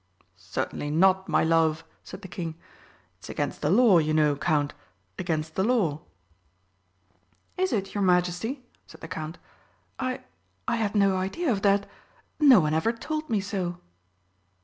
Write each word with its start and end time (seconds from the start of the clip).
"Certainly 0.35 0.89
not, 0.89 1.29
my 1.29 1.43
love," 1.43 1.83
said 2.03 2.23
the 2.23 2.27
King. 2.27 2.55
"It's 3.19 3.29
against 3.29 3.61
the 3.61 3.69
law, 3.69 3.99
you 3.99 4.15
know, 4.15 4.35
Count, 4.35 4.73
against 5.19 5.53
the 5.53 5.63
law." 5.63 6.01
"Is 7.55 7.71
it, 7.71 7.93
your 7.93 8.01
Majesty?" 8.01 8.63
said 8.87 9.01
the 9.01 9.07
Count. 9.07 9.37
"I 9.99 10.21
I 10.67 10.77
had 10.77 10.95
no 10.95 11.17
idea 11.17 11.51
of 11.51 11.61
that 11.61 11.87
no 12.39 12.59
one 12.59 12.73
ever 12.73 12.91
told 12.91 13.29
me 13.29 13.41
so!" 13.41 13.77